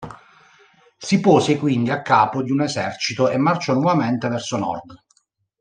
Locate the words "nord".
4.57-5.03